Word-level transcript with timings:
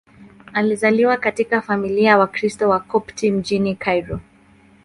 Alizaliwa 0.53 1.17
katika 1.17 1.61
familia 1.61 2.09
ya 2.09 2.17
Wakristo 2.17 2.69
Wakopti 2.69 3.31
mjini 3.31 3.75
Kairo. 3.75 4.19